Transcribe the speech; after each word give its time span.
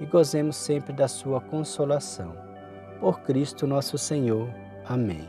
e 0.00 0.06
gozemos 0.06 0.56
sempre 0.56 0.92
da 0.92 1.08
sua 1.08 1.40
consolação. 1.40 2.36
Por 3.00 3.20
Cristo 3.20 3.66
nosso 3.66 3.98
Senhor. 3.98 4.48
Amém. 4.86 5.28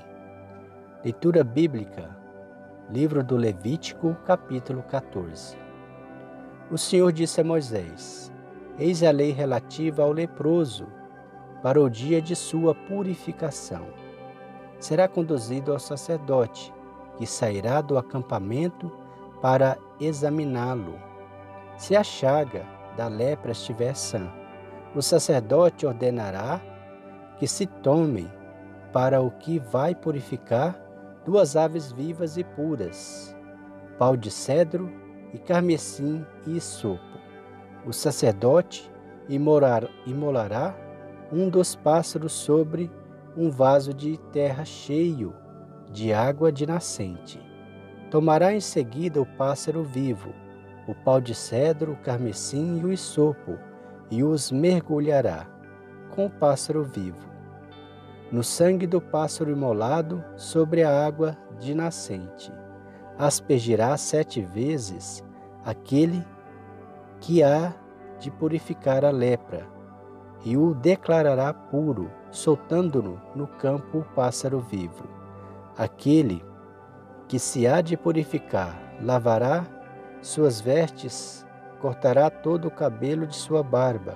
Leitura 1.03 1.43
bíblica, 1.43 2.15
livro 2.89 3.23
do 3.23 3.35
Levítico, 3.35 4.15
capítulo 4.25 4.83
14. 4.83 5.57
O 6.71 6.77
Senhor 6.77 7.11
disse 7.11 7.41
a 7.41 7.43
Moisés: 7.43 8.31
Eis 8.77 9.03
a 9.03 9.11
lei 9.11 9.31
relativa 9.31 10.03
ao 10.03 10.11
leproso, 10.11 10.87
para 11.61 11.81
o 11.81 11.89
dia 11.89 12.21
de 12.21 12.35
sua 12.35 12.73
purificação. 12.73 13.87
Será 14.79 15.07
conduzido 15.07 15.71
ao 15.71 15.79
sacerdote, 15.79 16.73
que 17.17 17.25
sairá 17.25 17.81
do 17.81 17.97
acampamento 17.97 18.91
para 19.41 19.77
examiná-lo 19.99 21.05
se 21.77 21.95
a 21.95 22.03
chaga 22.03 22.65
da 22.95 23.07
lepra 23.07 23.51
estiver 23.51 23.93
sã, 23.95 24.31
o 24.95 25.01
sacerdote 25.01 25.85
ordenará 25.85 26.61
que 27.37 27.47
se 27.47 27.65
tomem 27.65 28.31
para 28.93 29.21
o 29.21 29.29
que 29.29 29.59
vai 29.59 29.93
purificar 29.93 30.79
duas 31.25 31.57
aves 31.57 31.91
vivas 31.91 32.37
e 32.37 32.43
puras, 32.43 33.35
pau 33.99 34.15
de 34.15 34.31
cedro 34.31 34.89
e 35.33 35.37
carmesim 35.37 36.25
e 36.47 36.61
sopo. 36.61 37.19
O 37.85 37.91
sacerdote 37.91 38.89
imolará 39.27 40.73
um 41.31 41.49
dos 41.49 41.75
pássaros 41.75 42.31
sobre 42.31 42.89
um 43.35 43.51
vaso 43.51 43.93
de 43.93 44.17
terra 44.31 44.63
cheio 44.63 45.35
de 45.91 46.13
água 46.13 46.51
de 46.51 46.65
nascente. 46.65 47.39
Tomará 48.09 48.53
em 48.53 48.61
seguida 48.61 49.21
o 49.21 49.25
pássaro 49.25 49.83
vivo 49.83 50.33
o 50.87 50.93
pau 50.93 51.19
de 51.19 51.33
cedro, 51.33 51.93
o 51.93 51.97
carmesim 51.97 52.79
e 52.79 52.85
o 52.85 52.93
isopo, 52.93 53.57
e 54.09 54.23
os 54.23 54.51
mergulhará 54.51 55.47
com 56.11 56.25
o 56.25 56.29
pássaro 56.29 56.83
vivo. 56.83 57.25
No 58.31 58.43
sangue 58.43 58.87
do 58.87 58.99
pássaro 58.99 59.51
imolado 59.51 60.23
sobre 60.35 60.83
a 60.83 61.05
água 61.05 61.37
de 61.59 61.73
nascente, 61.73 62.51
aspergirá 63.17 63.95
sete 63.97 64.41
vezes 64.41 65.23
aquele 65.63 66.25
que 67.19 67.43
há 67.43 67.73
de 68.19 68.31
purificar 68.31 69.05
a 69.05 69.11
lepra, 69.11 69.67
e 70.43 70.55
o 70.55 70.73
declarará 70.73 71.53
puro, 71.53 72.11
soltando-no 72.29 73.19
no 73.35 73.47
campo 73.47 73.99
o 73.99 74.03
pássaro 74.15 74.59
vivo. 74.59 75.07
Aquele 75.77 76.43
que 77.27 77.39
se 77.39 77.65
há 77.65 77.81
de 77.81 77.97
purificar 77.97 78.79
lavará 79.01 79.65
suas 80.21 80.61
vestes, 80.61 81.44
cortará 81.85 82.31
todo 82.31 82.67
o 82.67 82.71
cabelo 82.71 83.27
de 83.27 83.35
sua 83.35 83.61
barba, 83.61 84.15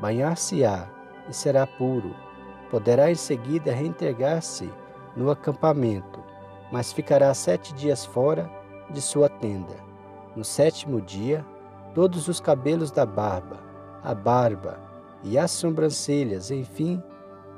banhar-se-á 0.00 0.88
e 1.28 1.34
será 1.34 1.66
puro. 1.66 2.16
Poderá 2.70 3.10
em 3.10 3.14
seguida 3.14 3.74
reintegrar-se 3.74 4.72
no 5.14 5.30
acampamento, 5.30 6.24
mas 6.72 6.94
ficará 6.94 7.34
sete 7.34 7.74
dias 7.74 8.06
fora 8.06 8.50
de 8.88 9.02
sua 9.02 9.28
tenda. 9.28 9.74
No 10.34 10.42
sétimo 10.42 10.98
dia, 10.98 11.44
todos 11.94 12.26
os 12.26 12.40
cabelos 12.40 12.90
da 12.90 13.04
barba, 13.04 13.58
a 14.02 14.14
barba 14.14 14.80
e 15.22 15.36
as 15.36 15.50
sobrancelhas, 15.50 16.50
enfim, 16.50 17.02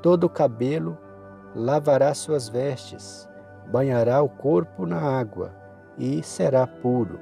todo 0.02 0.24
o 0.24 0.28
cabelo, 0.28 0.98
lavará 1.54 2.12
suas 2.14 2.48
vestes, 2.48 3.28
banhará 3.70 4.20
o 4.22 4.28
corpo 4.28 4.86
na 4.86 4.98
água 4.98 5.54
e 5.96 6.20
será 6.20 6.66
puro. 6.66 7.20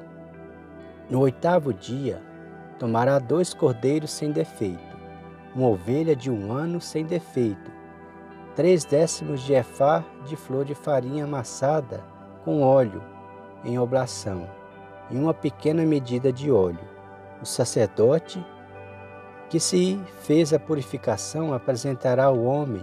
No 1.11 1.21
oitavo 1.21 1.75
dia, 1.75 2.30
tomará 2.81 3.19
dois 3.19 3.53
cordeiros 3.53 4.11
sem 4.11 4.33
defeito, 4.33 4.97
uma 5.55 5.69
ovelha 5.69 6.17
de 6.17 6.31
um 6.31 6.51
ano 6.51 6.81
sem 6.81 7.05
defeito, 7.05 7.71
três 8.57 8.87
décimos 8.87 9.43
de 9.43 9.53
efá 9.53 10.03
de 10.25 10.35
flor 10.35 10.65
de 10.65 10.75
farinha 10.75 11.25
amassada 11.25 12.03
com 12.43 12.63
óleo 12.63 13.05
em 13.67 13.79
oblação, 13.79 14.49
e 15.11 15.19
uma 15.19 15.35
pequena 15.35 15.85
medida 15.85 16.33
de 16.33 16.51
óleo. 16.51 16.81
O 17.43 17.45
sacerdote 17.45 18.43
que 19.51 19.61
se 19.61 20.01
fez 20.23 20.55
a 20.55 20.59
purificação 20.59 21.53
apresentará 21.53 22.31
o 22.31 22.45
homem 22.45 22.83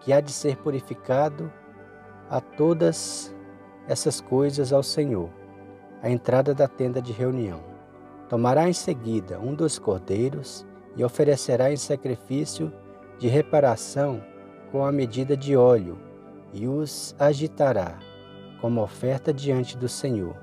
que 0.00 0.12
há 0.12 0.20
de 0.20 0.32
ser 0.32 0.56
purificado 0.56 1.52
a 2.28 2.40
todas 2.40 3.32
essas 3.86 4.20
coisas 4.20 4.72
ao 4.72 4.82
Senhor 4.82 5.30
à 6.02 6.10
entrada 6.10 6.52
da 6.52 6.66
tenda 6.66 7.00
de 7.00 7.12
reunião. 7.12 7.75
Tomará 8.28 8.68
em 8.68 8.72
seguida 8.72 9.38
um 9.38 9.54
dos 9.54 9.78
cordeiros 9.78 10.66
e 10.96 11.04
oferecerá 11.04 11.70
em 11.72 11.76
sacrifício 11.76 12.72
de 13.18 13.28
reparação 13.28 14.22
com 14.72 14.84
a 14.84 14.90
medida 14.90 15.36
de 15.36 15.56
óleo 15.56 15.98
e 16.52 16.66
os 16.66 17.14
agitará 17.18 17.98
como 18.60 18.82
oferta 18.82 19.32
diante 19.32 19.76
do 19.76 19.88
Senhor. 19.88 20.36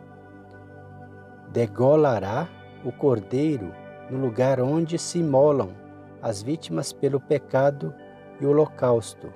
Degolará 1.51 2.47
o 2.85 2.91
cordeiro 2.91 3.73
no 4.09 4.17
lugar 4.17 4.61
onde 4.61 4.97
se 4.97 5.19
imolam 5.19 5.71
as 6.21 6.41
vítimas 6.41 6.93
pelo 6.93 7.19
pecado 7.19 7.93
e 8.39 8.45
o 8.45 8.49
holocausto, 8.49 9.31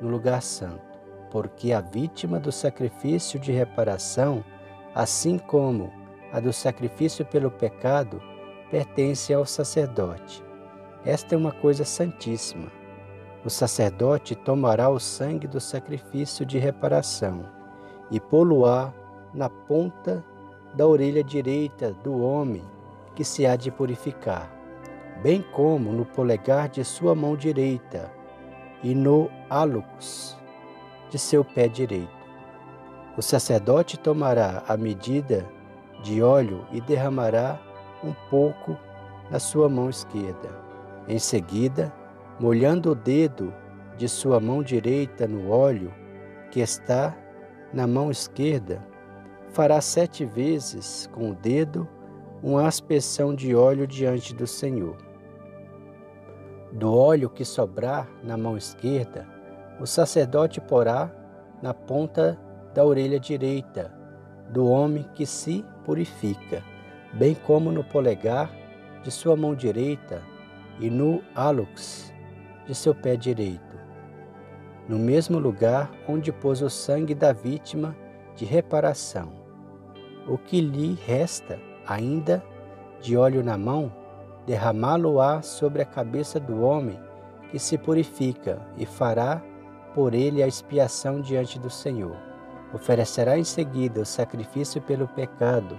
no 0.00 0.08
lugar 0.08 0.40
santo, 0.42 0.98
porque 1.30 1.72
a 1.72 1.80
vítima 1.80 2.40
do 2.40 2.50
sacrifício 2.50 3.38
de 3.38 3.52
reparação 3.52 4.42
assim 4.94 5.38
como 5.38 6.01
a 6.32 6.40
do 6.40 6.52
sacrifício 6.52 7.24
pelo 7.26 7.50
pecado, 7.50 8.20
pertence 8.70 9.34
ao 9.34 9.44
sacerdote. 9.44 10.42
Esta 11.04 11.34
é 11.34 11.38
uma 11.38 11.52
coisa 11.52 11.84
santíssima. 11.84 12.68
O 13.44 13.50
sacerdote 13.50 14.34
tomará 14.34 14.88
o 14.88 14.98
sangue 14.98 15.46
do 15.46 15.60
sacrifício 15.60 16.46
de 16.46 16.58
reparação 16.58 17.44
e 18.10 18.18
poluá 18.18 18.92
na 19.34 19.50
ponta 19.50 20.24
da 20.74 20.86
orelha 20.86 21.22
direita 21.22 21.92
do 22.04 22.22
homem 22.22 22.62
que 23.14 23.24
se 23.24 23.44
há 23.44 23.56
de 23.56 23.70
purificar, 23.70 24.50
bem 25.22 25.42
como 25.52 25.92
no 25.92 26.06
polegar 26.06 26.68
de 26.68 26.82
sua 26.84 27.14
mão 27.14 27.36
direita 27.36 28.10
e 28.82 28.94
no 28.94 29.30
hálux 29.50 30.36
de 31.10 31.18
seu 31.18 31.44
pé 31.44 31.68
direito. 31.68 32.22
O 33.16 33.20
sacerdote 33.20 33.98
tomará 33.98 34.62
a 34.66 34.76
medida 34.76 35.46
de 36.02 36.22
óleo 36.22 36.66
e 36.72 36.80
derramará 36.80 37.58
um 38.02 38.12
pouco 38.28 38.76
na 39.30 39.38
sua 39.38 39.68
mão 39.68 39.88
esquerda. 39.88 40.50
Em 41.08 41.18
seguida, 41.18 41.92
molhando 42.38 42.90
o 42.90 42.94
dedo 42.94 43.52
de 43.96 44.08
sua 44.08 44.40
mão 44.40 44.62
direita 44.62 45.26
no 45.26 45.50
óleo 45.50 45.92
que 46.50 46.60
está 46.60 47.16
na 47.72 47.86
mão 47.86 48.10
esquerda, 48.10 48.84
fará 49.50 49.80
sete 49.80 50.24
vezes 50.24 51.08
com 51.12 51.30
o 51.30 51.34
dedo 51.34 51.88
uma 52.42 52.66
aspersão 52.66 53.34
de 53.34 53.54
óleo 53.54 53.86
diante 53.86 54.34
do 54.34 54.46
Senhor. 54.46 54.96
Do 56.72 56.94
óleo 56.94 57.30
que 57.30 57.44
sobrar 57.44 58.08
na 58.22 58.36
mão 58.36 58.56
esquerda, 58.56 59.26
o 59.80 59.86
sacerdote 59.86 60.60
porá 60.60 61.10
na 61.62 61.72
ponta 61.72 62.38
da 62.74 62.84
orelha 62.84 63.20
direita 63.20 63.92
do 64.50 64.66
homem 64.66 65.06
que 65.14 65.24
se 65.24 65.64
purifica, 65.84 66.62
bem 67.12 67.34
como 67.34 67.70
no 67.70 67.84
polegar 67.84 68.50
de 69.02 69.10
sua 69.10 69.36
mão 69.36 69.54
direita 69.54 70.22
e 70.80 70.88
no 70.88 71.22
hálux 71.34 72.12
de 72.66 72.74
seu 72.74 72.94
pé 72.94 73.16
direito, 73.16 73.78
no 74.88 74.98
mesmo 74.98 75.38
lugar 75.38 75.90
onde 76.08 76.32
pôs 76.32 76.62
o 76.62 76.70
sangue 76.70 77.14
da 77.14 77.32
vítima 77.32 77.96
de 78.36 78.44
reparação. 78.44 79.32
O 80.26 80.38
que 80.38 80.60
lhe 80.60 80.94
resta 81.06 81.58
ainda 81.86 82.42
de 83.00 83.16
óleo 83.16 83.42
na 83.42 83.58
mão, 83.58 83.92
derramá-lo-á 84.46 85.42
sobre 85.42 85.82
a 85.82 85.86
cabeça 85.86 86.38
do 86.38 86.62
homem 86.62 86.98
que 87.50 87.58
se 87.58 87.76
purifica 87.76 88.60
e 88.78 88.86
fará 88.86 89.42
por 89.94 90.14
ele 90.14 90.42
a 90.42 90.46
expiação 90.46 91.20
diante 91.20 91.58
do 91.58 91.68
Senhor 91.68 92.31
Oferecerá 92.72 93.38
em 93.38 93.44
seguida 93.44 94.00
o 94.00 94.06
sacrifício 94.06 94.80
pelo 94.80 95.06
pecado 95.06 95.78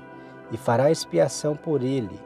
e 0.51 0.57
fará 0.57 0.91
expiação 0.91 1.55
por 1.55 1.81
ele. 1.81 2.19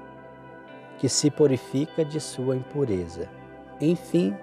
que 0.97 1.07
se 1.07 1.29
purifica 1.29 2.03
de 2.03 2.19
sua 2.19 2.55
impureza. 2.55 3.29
Enfim, 3.79 4.35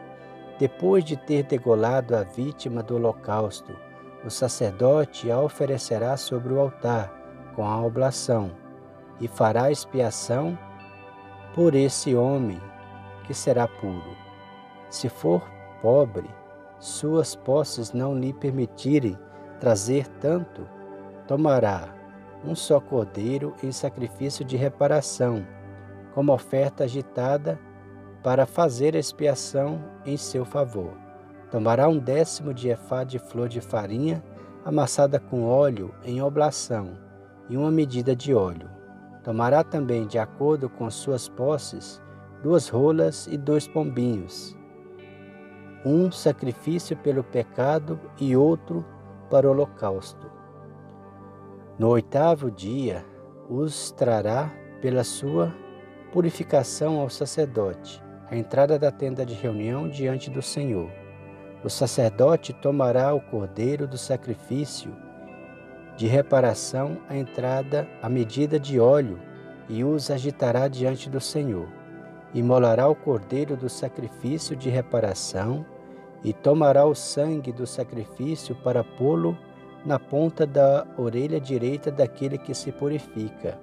depois 0.58 1.04
de 1.04 1.16
ter 1.16 1.42
degolado 1.42 2.16
a 2.16 2.22
vítima 2.22 2.82
do 2.82 2.94
holocausto, 2.94 3.76
o 4.24 4.30
sacerdote 4.30 5.30
a 5.30 5.40
oferecerá 5.40 6.16
sobre 6.16 6.52
o 6.54 6.60
altar 6.60 7.12
com 7.54 7.66
a 7.66 7.84
oblação 7.84 8.52
e 9.20 9.28
fará 9.28 9.70
expiação 9.70 10.56
por 11.54 11.74
esse 11.74 12.14
homem 12.14 12.60
que 13.24 13.34
será 13.34 13.66
puro. 13.66 14.16
Se 14.88 15.08
for 15.08 15.42
pobre, 15.82 16.30
suas 16.78 17.34
posses 17.34 17.92
não 17.92 18.16
lhe 18.16 18.32
permitirem 18.32 19.18
trazer 19.60 20.06
tanto, 20.20 20.66
tomará 21.26 21.94
um 22.44 22.54
só 22.54 22.80
cordeiro 22.80 23.54
em 23.62 23.72
sacrifício 23.72 24.44
de 24.44 24.56
reparação, 24.56 25.46
como 26.14 26.32
oferta 26.32 26.84
agitada 26.84 27.58
para 28.22 28.46
fazer 28.46 28.94
expiação 28.94 29.82
em 30.04 30.16
seu 30.16 30.44
favor. 30.44 30.92
Tomará 31.50 31.88
um 31.88 31.98
décimo 31.98 32.52
de 32.52 32.68
efá 32.68 33.04
de 33.04 33.18
flor 33.18 33.48
de 33.48 33.60
farinha 33.60 34.22
amassada 34.64 35.20
com 35.20 35.44
óleo 35.44 35.94
em 36.04 36.22
oblação 36.22 36.98
e 37.48 37.56
uma 37.56 37.70
medida 37.70 38.16
de 38.16 38.34
óleo. 38.34 38.68
Tomará 39.22 39.62
também, 39.62 40.06
de 40.06 40.18
acordo 40.18 40.68
com 40.68 40.90
suas 40.90 41.28
posses, 41.28 42.00
duas 42.42 42.68
rolas 42.68 43.26
e 43.26 43.36
dois 43.36 43.66
pombinhos, 43.66 44.56
um 45.84 46.10
sacrifício 46.10 46.96
pelo 46.96 47.22
pecado 47.22 48.00
e 48.18 48.36
outro 48.36 48.84
para 49.24 49.46
o 49.46 49.50
holocausto. 49.50 50.30
No 51.78 51.88
oitavo 51.88 52.50
dia, 52.50 53.04
os 53.48 53.90
trará 53.90 54.50
pela 54.80 55.02
sua 55.02 55.54
purificação 56.12 57.00
ao 57.00 57.10
sacerdote, 57.10 58.02
à 58.30 58.36
entrada 58.36 58.78
da 58.78 58.92
tenda 58.92 59.26
de 59.26 59.34
reunião 59.34 59.88
diante 59.88 60.30
do 60.30 60.40
Senhor. 60.40 60.90
O 61.64 61.68
sacerdote 61.68 62.52
tomará 62.52 63.12
o 63.14 63.20
cordeiro 63.20 63.86
do 63.86 63.98
sacrifício 63.98 64.94
de 65.96 66.06
reparação 66.06 66.98
à 67.08 67.16
entrada 67.16 67.88
à 68.02 68.08
medida 68.08 68.58
de 68.58 68.78
óleo 68.78 69.18
e 69.68 69.82
os 69.84 70.10
agitará 70.10 70.68
diante 70.68 71.08
do 71.08 71.20
Senhor. 71.20 71.68
Imolará 72.34 72.88
o 72.88 72.94
cordeiro 72.94 73.56
do 73.56 73.68
sacrifício 73.68 74.56
de 74.56 74.68
reparação 74.68 75.64
e 76.24 76.32
tomará 76.32 76.86
o 76.86 76.94
sangue 76.94 77.52
do 77.52 77.66
sacrifício 77.66 78.56
para 78.56 78.82
pô-lo 78.82 79.36
na 79.84 79.98
ponta 79.98 80.46
da 80.46 80.86
orelha 80.96 81.38
direita 81.38 81.92
daquele 81.92 82.38
que 82.38 82.54
se 82.54 82.72
purifica, 82.72 83.60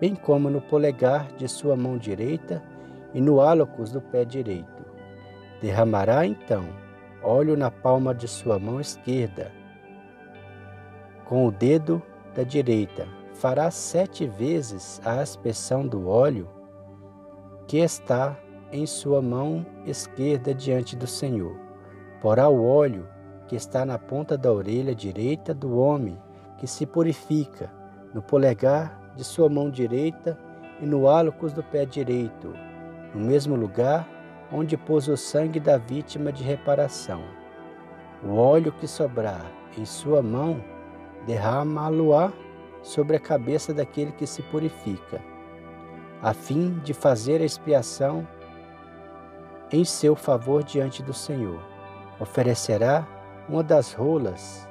bem 0.00 0.14
como 0.14 0.48
no 0.48 0.60
polegar 0.60 1.32
de 1.32 1.48
sua 1.48 1.76
mão 1.76 1.98
direita 1.98 2.62
e 3.12 3.20
no 3.20 3.40
álocos 3.40 3.90
do 3.90 4.00
pé 4.00 4.24
direito. 4.24 4.86
Derramará 5.60 6.24
então 6.24 6.64
óleo 7.20 7.56
na 7.56 7.68
palma 7.68 8.14
de 8.14 8.28
sua 8.28 8.60
mão 8.60 8.80
esquerda. 8.80 9.50
Com 11.24 11.48
o 11.48 11.50
dedo 11.50 12.00
da 12.32 12.44
direita, 12.44 13.08
fará 13.34 13.68
sete 13.72 14.24
vezes 14.24 15.00
a 15.04 15.20
aspersão 15.20 15.84
do 15.84 16.08
óleo 16.08 16.48
que 17.66 17.78
está 17.78 18.38
em 18.70 18.86
sua 18.86 19.20
mão 19.20 19.66
esquerda 19.84 20.54
diante 20.54 20.94
do 20.94 21.06
Senhor 21.06 21.67
Porá 22.20 22.48
o 22.48 22.66
óleo 22.66 23.08
que 23.46 23.54
está 23.54 23.86
na 23.86 23.98
ponta 23.98 24.36
da 24.36 24.52
orelha 24.52 24.94
direita 24.94 25.54
do 25.54 25.78
homem 25.78 26.20
que 26.58 26.66
se 26.66 26.84
purifica, 26.84 27.70
no 28.12 28.20
polegar 28.20 29.12
de 29.14 29.22
sua 29.22 29.48
mão 29.48 29.70
direita 29.70 30.36
e 30.80 30.86
no 30.86 31.08
hálocos 31.08 31.52
do 31.52 31.62
pé 31.62 31.84
direito, 31.84 32.52
no 33.14 33.20
mesmo 33.20 33.54
lugar 33.54 34.08
onde 34.52 34.76
pôs 34.76 35.06
o 35.06 35.16
sangue 35.16 35.60
da 35.60 35.78
vítima 35.78 36.32
de 36.32 36.42
reparação. 36.42 37.22
O 38.24 38.34
óleo 38.34 38.72
que 38.72 38.88
sobrar 38.88 39.46
em 39.76 39.84
sua 39.84 40.20
mão, 40.20 40.60
derrama-lo-á 41.24 42.32
sobre 42.82 43.16
a 43.16 43.20
cabeça 43.20 43.72
daquele 43.72 44.10
que 44.12 44.26
se 44.26 44.42
purifica, 44.42 45.20
a 46.20 46.34
fim 46.34 46.80
de 46.80 46.92
fazer 46.92 47.40
a 47.40 47.44
expiação 47.44 48.26
em 49.70 49.84
seu 49.84 50.16
favor 50.16 50.64
diante 50.64 51.00
do 51.02 51.12
Senhor 51.12 51.77
oferecerá 52.20 53.06
uma 53.48 53.62
das 53.62 53.92
rolas 53.92 54.68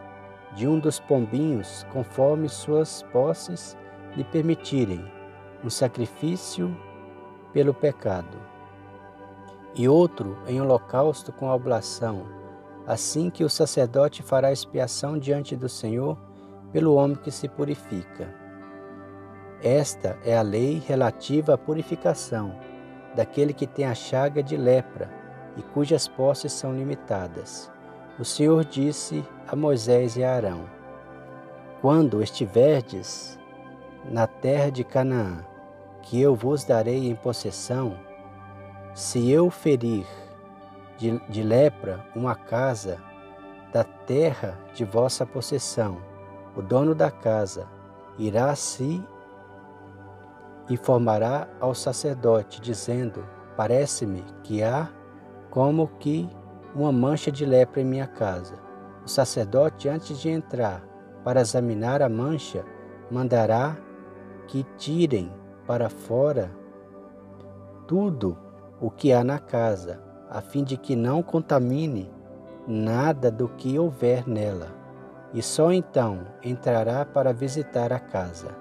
de 0.54 0.68
um 0.68 0.80
dos 0.80 1.00
pombinhos, 1.00 1.86
conforme 1.92 2.50
suas 2.50 3.04
posses 3.12 3.78
lhe 4.16 4.24
permitirem, 4.24 5.04
um 5.64 5.70
sacrifício 5.70 6.76
pelo 7.54 7.74
pecado, 7.74 8.38
e 9.76 9.88
outro 9.88 10.38
em 10.48 10.60
holocausto 10.62 11.32
com 11.32 11.50
oblação, 11.50 12.26
assim 12.86 13.30
que 13.30 13.44
o 13.44 13.50
sacerdote 13.50 14.24
fará 14.24 14.52
expiação 14.52 15.18
diante 15.18 15.56
do 15.56 15.70
Senhor 15.70 16.18
pelo 16.72 16.96
homem 16.96 17.18
que 17.18 17.32
se 17.32 17.48
purifica. 17.48 18.34
Esta 19.62 20.18
é 20.24 20.38
a 20.38 20.42
lei 20.42 20.82
relativa 20.86 21.54
à 21.54 21.58
purificação 21.58 22.56
daquele 23.16 23.54
que 23.54 23.66
tem 23.66 23.86
a 23.86 23.96
chaga 23.96 24.44
de 24.44 24.56
lepra 24.56 25.10
e 25.58 25.62
cujas 25.62 26.08
posses 26.08 26.54
são 26.54 26.74
limitadas. 26.74 27.72
O 28.20 28.24
Senhor 28.24 28.64
disse 28.64 29.26
a 29.48 29.56
Moisés 29.56 30.16
e 30.16 30.24
a 30.24 30.36
Arão: 30.36 30.66
Quando 31.82 32.22
estiverdes 32.22 33.38
na 34.06 34.28
terra 34.28 34.70
de 34.70 34.84
Canaã, 34.84 35.44
que 36.04 36.22
eu 36.22 36.36
vos 36.36 36.64
darei 36.64 37.10
em 37.10 37.16
possessão, 37.16 37.98
se 38.94 39.30
eu 39.30 39.50
ferir 39.50 40.08
de, 40.98 41.20
de 41.28 41.44
lepra 41.44 42.06
uma 42.16 42.36
casa 42.36 42.98
da 43.74 43.84
terra 43.84 44.58
de 44.74 44.86
vossa 44.86 45.26
possessão, 45.26 45.98
o 46.56 46.62
dono 46.62 46.96
da 46.96 47.12
casa 47.12 47.68
irá 48.18 48.56
se 48.56 49.04
informará 50.70 51.48
ao 51.60 51.76
sacerdote, 51.76 52.62
dizendo: 52.62 53.26
Parece-me 53.56 54.24
que 54.44 54.64
há 54.64 54.90
como 55.58 55.88
que 56.00 56.30
uma 56.76 56.92
mancha 56.92 57.32
de 57.32 57.44
lepra 57.44 57.82
em 57.82 57.84
minha 57.84 58.06
casa. 58.06 58.54
O 59.04 59.10
sacerdote, 59.10 59.90
antes 59.90 60.20
de 60.20 60.30
entrar 60.30 60.88
para 61.24 61.42
examinar 61.42 62.00
a 62.04 62.08
mancha, 62.08 62.64
mandará 63.10 63.76
que 64.48 64.64
tirem 64.78 65.34
para 65.66 65.90
fora 65.90 66.52
tudo 67.88 68.38
o 68.80 68.92
que 68.92 69.12
há 69.12 69.24
na 69.24 69.40
casa, 69.40 70.00
a 70.30 70.42
fim 70.42 70.64
de 70.64 70.78
que 70.78 70.96
não 70.96 71.24
contamine 71.24 72.08
nada 72.68 73.32
do 73.32 73.50
que 73.50 73.80
houver 73.80 74.28
nela. 74.28 74.68
E 75.34 75.42
só 75.42 75.72
então 75.72 76.20
entrará 76.44 77.04
para 77.04 77.34
visitar 77.34 77.92
a 77.92 78.00
casa. 78.00 78.56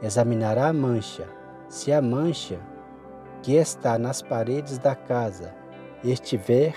Examinará 0.00 0.68
a 0.68 0.72
mancha. 0.72 1.26
Se 1.68 1.92
a 1.92 2.00
mancha 2.00 2.60
que 3.42 3.54
está 3.56 3.98
nas 3.98 4.22
paredes 4.22 4.78
da 4.78 4.94
casa 4.94 5.65
estiver 6.10 6.74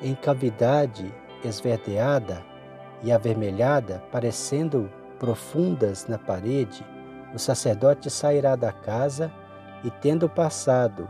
em 0.00 0.14
cavidade 0.14 1.12
esverdeada 1.44 2.44
e 3.02 3.12
avermelhada, 3.12 4.02
parecendo 4.10 4.90
profundas 5.18 6.06
na 6.06 6.18
parede, 6.18 6.86
o 7.34 7.38
sacerdote 7.38 8.10
sairá 8.10 8.56
da 8.56 8.72
casa 8.72 9.32
e, 9.82 9.90
tendo 9.90 10.28
passado 10.28 11.08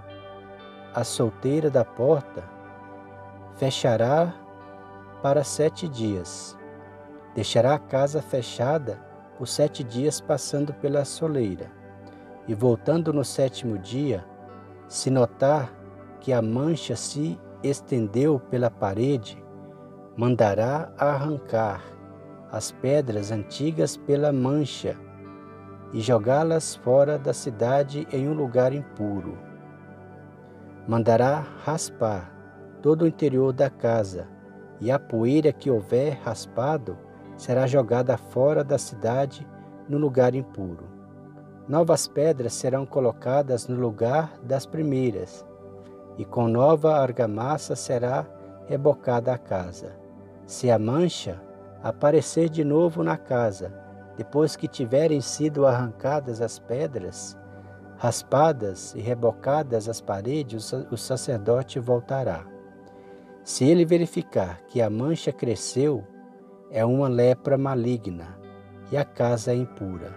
a 0.94 1.04
solteira 1.04 1.70
da 1.70 1.84
porta, 1.84 2.44
fechará 3.56 4.34
para 5.22 5.44
sete 5.44 5.88
dias. 5.88 6.56
Deixará 7.34 7.74
a 7.74 7.78
casa 7.78 8.22
fechada 8.22 8.98
por 9.36 9.48
sete 9.48 9.82
dias, 9.82 10.20
passando 10.20 10.72
pela 10.74 11.04
soleira. 11.04 11.70
E 12.46 12.54
voltando 12.54 13.12
no 13.12 13.24
sétimo 13.24 13.78
dia, 13.78 14.24
se 14.86 15.10
notar 15.10 15.72
que 16.20 16.32
a 16.32 16.40
mancha 16.40 16.94
se 16.94 17.38
estendeu 17.64 18.38
pela 18.38 18.70
parede, 18.70 19.42
mandará 20.16 20.92
arrancar 20.98 21.82
as 22.50 22.70
pedras 22.70 23.32
antigas 23.32 23.96
pela 23.96 24.32
mancha 24.32 24.96
e 25.92 26.00
jogá-las 26.00 26.76
fora 26.76 27.18
da 27.18 27.32
cidade 27.32 28.06
em 28.12 28.28
um 28.28 28.34
lugar 28.34 28.72
impuro. 28.72 29.38
Mandará 30.86 31.44
raspar 31.64 32.32
todo 32.82 33.02
o 33.02 33.06
interior 33.06 33.52
da 33.52 33.70
casa, 33.70 34.28
e 34.80 34.90
a 34.90 34.98
poeira 34.98 35.52
que 35.52 35.70
houver 35.70 36.18
raspado 36.22 36.98
será 37.36 37.66
jogada 37.66 38.16
fora 38.18 38.62
da 38.62 38.76
cidade 38.76 39.46
no 39.88 39.96
lugar 39.96 40.34
impuro. 40.34 40.84
Novas 41.66 42.06
pedras 42.06 42.52
serão 42.52 42.84
colocadas 42.84 43.66
no 43.66 43.80
lugar 43.80 44.38
das 44.42 44.66
primeiras, 44.66 45.46
e 46.18 46.24
com 46.24 46.48
nova 46.48 46.96
argamassa 46.96 47.74
será 47.74 48.26
rebocada 48.66 49.32
a 49.32 49.38
casa. 49.38 49.96
Se 50.46 50.70
a 50.70 50.78
mancha 50.78 51.40
aparecer 51.82 52.48
de 52.48 52.64
novo 52.64 53.02
na 53.02 53.16
casa, 53.16 53.72
depois 54.16 54.56
que 54.56 54.68
tiverem 54.68 55.20
sido 55.20 55.66
arrancadas 55.66 56.40
as 56.40 56.58
pedras, 56.58 57.36
raspadas 57.96 58.94
e 58.94 59.00
rebocadas 59.00 59.88
as 59.88 60.00
paredes, 60.00 60.72
o 60.90 60.96
sacerdote 60.96 61.78
voltará. 61.78 62.44
Se 63.42 63.64
ele 63.64 63.84
verificar 63.84 64.62
que 64.68 64.80
a 64.80 64.88
mancha 64.88 65.32
cresceu, 65.32 66.04
é 66.70 66.84
uma 66.84 67.08
lepra 67.08 67.58
maligna 67.58 68.38
e 68.90 68.96
a 68.96 69.04
casa 69.04 69.52
é 69.52 69.54
impura. 69.54 70.12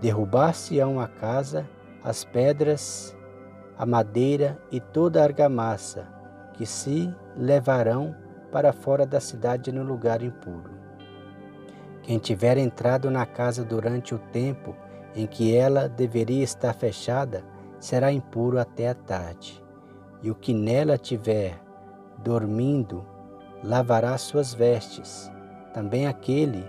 Derrubar-se-ão 0.00 0.98
a 0.98 1.06
casa, 1.06 1.68
as 2.02 2.24
pedras, 2.24 3.16
a 3.82 3.86
madeira 3.86 4.56
e 4.70 4.78
toda 4.78 5.20
a 5.20 5.24
argamassa, 5.24 6.06
que 6.52 6.64
se 6.64 7.12
levarão 7.36 8.14
para 8.52 8.72
fora 8.72 9.04
da 9.04 9.18
cidade 9.18 9.72
no 9.72 9.82
lugar 9.82 10.22
impuro. 10.22 10.70
Quem 12.00 12.16
tiver 12.16 12.58
entrado 12.58 13.10
na 13.10 13.26
casa 13.26 13.64
durante 13.64 14.14
o 14.14 14.20
tempo 14.20 14.76
em 15.16 15.26
que 15.26 15.56
ela 15.56 15.88
deveria 15.88 16.44
estar 16.44 16.72
fechada, 16.74 17.42
será 17.80 18.12
impuro 18.12 18.56
até 18.56 18.88
a 18.88 18.94
tarde. 18.94 19.60
E 20.22 20.30
o 20.30 20.34
que 20.36 20.54
nela 20.54 20.96
tiver 20.96 21.60
dormindo, 22.18 23.04
lavará 23.64 24.16
suas 24.16 24.54
vestes. 24.54 25.28
Também 25.74 26.06
aquele 26.06 26.64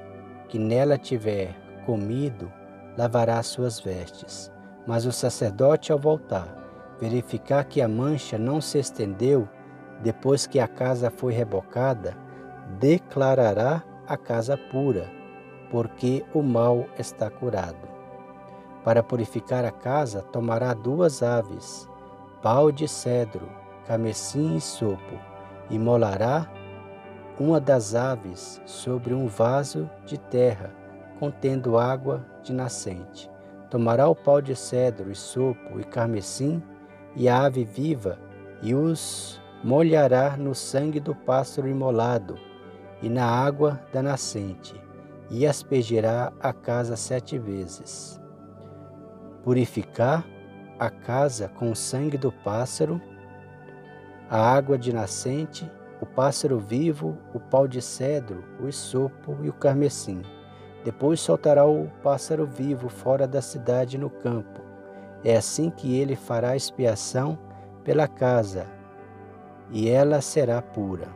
que 0.49 0.57
nela 0.57 0.97
tiver 0.97 1.55
comido, 1.85 2.51
lavará 2.97 3.43
suas 3.43 3.79
vestes. 3.79 4.51
Mas 4.87 5.05
o 5.05 5.11
sacerdote, 5.11 5.91
ao 5.91 5.99
voltar, 5.99 6.62
verificar 6.99 7.65
que 7.65 7.81
a 7.81 7.87
mancha 7.87 8.37
não 8.37 8.61
se 8.61 8.77
estendeu 8.77 9.47
depois 10.01 10.45
que 10.45 10.59
a 10.59 10.67
casa 10.67 11.09
foi 11.09 11.33
rebocada, 11.33 12.17
declarará 12.79 13.83
a 14.07 14.17
casa 14.17 14.57
pura, 14.57 15.09
porque 15.71 16.25
o 16.33 16.41
mal 16.41 16.85
está 16.97 17.29
curado. 17.29 17.87
Para 18.83 19.01
purificar 19.01 19.63
a 19.63 19.71
casa, 19.71 20.21
tomará 20.21 20.73
duas 20.73 21.23
aves, 21.23 21.87
pau 22.41 22.71
de 22.71 22.87
cedro, 22.87 23.49
camecim 23.87 24.57
e 24.57 24.61
sopo, 24.61 25.17
e 25.69 25.79
molará 25.79 26.49
uma 27.39 27.59
das 27.59 27.95
aves 27.95 28.61
sobre 28.65 29.13
um 29.13 29.27
vaso 29.27 29.89
de 30.05 30.17
terra 30.17 30.71
contendo 31.19 31.77
água 31.77 32.25
de 32.43 32.53
nascente. 32.53 33.31
Tomará 33.69 34.07
o 34.07 34.15
pau 34.15 34.41
de 34.41 34.55
cedro 34.55 35.09
e 35.09 35.15
sopo 35.15 35.79
e 35.79 35.83
carmesim 35.83 36.61
e 37.15 37.29
a 37.29 37.43
ave 37.43 37.63
viva 37.63 38.19
e 38.61 38.73
os 38.73 39.41
molhará 39.63 40.35
no 40.37 40.53
sangue 40.53 40.99
do 40.99 41.15
pássaro 41.15 41.67
imolado 41.67 42.37
e 43.01 43.09
na 43.09 43.25
água 43.25 43.81
da 43.91 44.01
nascente 44.01 44.75
e 45.29 45.45
aspergirá 45.45 46.31
a 46.39 46.51
casa 46.53 46.95
sete 46.95 47.37
vezes 47.37 48.21
purificar 49.43 50.25
a 50.79 50.89
casa 50.89 51.49
com 51.49 51.69
o 51.71 51.75
sangue 51.75 52.17
do 52.17 52.31
pássaro, 52.31 53.01
a 54.29 54.37
água 54.37 54.77
de 54.77 54.93
nascente, 54.93 55.69
o 56.01 56.05
pássaro 56.05 56.59
vivo, 56.59 57.17
o 57.33 57.39
pau 57.39 57.67
de 57.67 57.81
cedro, 57.81 58.43
o 58.59 58.67
isopo 58.67 59.37
e 59.43 59.49
o 59.49 59.53
carmesim. 59.53 60.21
Depois 60.83 61.19
soltará 61.19 61.65
o 61.65 61.89
pássaro 62.01 62.45
vivo 62.45 62.89
fora 62.89 63.27
da 63.27 63.41
cidade 63.41 63.97
no 63.97 64.09
campo. 64.09 64.62
É 65.23 65.37
assim 65.37 65.69
que 65.69 65.97
ele 65.97 66.15
fará 66.15 66.55
expiação 66.55 67.37
pela 67.83 68.07
casa, 68.07 68.67
e 69.71 69.89
ela 69.89 70.21
será 70.21 70.61
pura. 70.61 71.07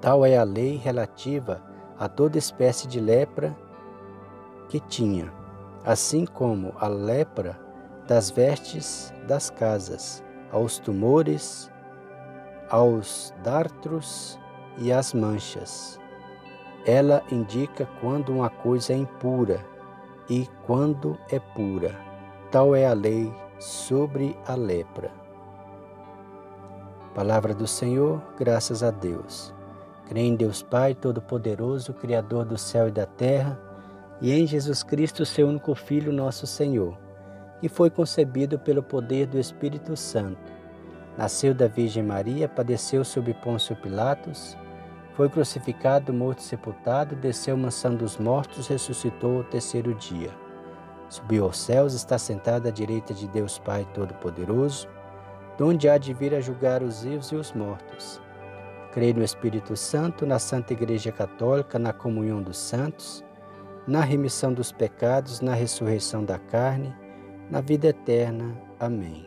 Tal 0.00 0.24
é 0.24 0.36
a 0.36 0.44
lei 0.44 0.76
relativa 0.76 1.62
a 1.98 2.08
toda 2.08 2.38
espécie 2.38 2.88
de 2.88 3.00
lepra 3.00 3.56
que 4.68 4.80
tinha 4.80 5.32
assim 5.84 6.24
como 6.24 6.72
a 6.78 6.86
lepra 6.86 7.58
das 8.06 8.30
vestes 8.30 9.12
das 9.26 9.50
casas, 9.50 10.22
aos 10.50 10.78
tumores, 10.78 11.70
aos 12.68 13.34
dartros 13.42 14.38
e 14.78 14.92
às 14.92 15.12
manchas. 15.12 15.98
Ela 16.86 17.22
indica 17.30 17.86
quando 18.00 18.32
uma 18.32 18.50
coisa 18.50 18.92
é 18.92 18.96
impura 18.96 19.64
e 20.28 20.48
quando 20.66 21.18
é 21.30 21.38
pura. 21.38 22.11
Tal 22.52 22.76
é 22.76 22.86
a 22.86 22.92
lei 22.92 23.32
sobre 23.58 24.36
a 24.46 24.54
lepra. 24.54 25.10
Palavra 27.14 27.54
do 27.54 27.66
Senhor, 27.66 28.20
graças 28.38 28.82
a 28.82 28.90
Deus. 28.90 29.54
Creio 30.06 30.26
em 30.26 30.36
Deus 30.36 30.62
Pai 30.62 30.94
Todo-Poderoso, 30.94 31.94
Criador 31.94 32.44
do 32.44 32.58
céu 32.58 32.88
e 32.88 32.90
da 32.90 33.06
terra 33.06 33.58
e 34.20 34.34
em 34.34 34.46
Jesus 34.46 34.82
Cristo, 34.82 35.24
seu 35.24 35.48
único 35.48 35.74
Filho, 35.74 36.12
nosso 36.12 36.46
Senhor, 36.46 36.94
que 37.58 37.70
foi 37.70 37.88
concebido 37.88 38.58
pelo 38.58 38.82
poder 38.82 39.26
do 39.28 39.38
Espírito 39.38 39.96
Santo. 39.96 40.52
Nasceu 41.16 41.54
da 41.54 41.68
Virgem 41.68 42.02
Maria, 42.02 42.50
padeceu 42.50 43.02
sob 43.02 43.32
Pôncio 43.32 43.74
Pilatos, 43.76 44.58
foi 45.14 45.30
crucificado, 45.30 46.12
morto 46.12 46.40
e 46.40 46.42
sepultado, 46.42 47.16
desceu 47.16 47.56
mansão 47.56 47.94
dos 47.94 48.18
mortos, 48.18 48.66
ressuscitou 48.66 49.38
ao 49.38 49.44
terceiro 49.44 49.94
dia. 49.94 50.41
Subiu 51.12 51.44
aos 51.44 51.58
céus, 51.58 51.92
está 51.92 52.16
sentado 52.16 52.68
à 52.68 52.70
direita 52.70 53.12
de 53.12 53.28
Deus 53.28 53.58
Pai 53.58 53.86
Todo-Poderoso, 53.92 54.88
donde 55.58 55.86
há 55.86 55.98
de 55.98 56.14
vir 56.14 56.34
a 56.34 56.40
julgar 56.40 56.82
os 56.82 57.02
vivos 57.02 57.30
e 57.32 57.36
os 57.36 57.52
mortos. 57.52 58.18
Creio 58.92 59.16
no 59.16 59.22
Espírito 59.22 59.76
Santo, 59.76 60.24
na 60.24 60.38
Santa 60.38 60.72
Igreja 60.72 61.12
Católica, 61.12 61.78
na 61.78 61.92
comunhão 61.92 62.42
dos 62.42 62.56
santos, 62.56 63.22
na 63.86 64.00
remissão 64.00 64.54
dos 64.54 64.72
pecados, 64.72 65.42
na 65.42 65.52
ressurreição 65.52 66.24
da 66.24 66.38
carne, 66.38 66.96
na 67.50 67.60
vida 67.60 67.88
eterna. 67.88 68.56
Amém. 68.80 69.26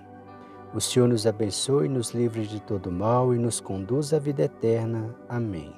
O 0.74 0.82
Senhor 0.82 1.08
nos 1.08 1.28
abençoe, 1.28 1.88
nos 1.88 2.16
livre 2.16 2.48
de 2.48 2.60
todo 2.64 2.92
mal 2.92 3.32
e 3.32 3.38
nos 3.38 3.62
conduz 3.62 4.12
à 4.12 4.18
vida 4.18 4.42
eterna. 4.42 5.16
Amém. 5.30 5.72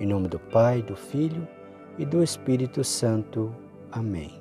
Em 0.00 0.06
nome 0.06 0.26
do 0.26 0.40
Pai, 0.40 0.82
do 0.82 0.96
Filho 0.96 1.46
e 1.96 2.04
do 2.04 2.24
Espírito 2.24 2.82
Santo. 2.82 3.54
Amém. 3.92 4.37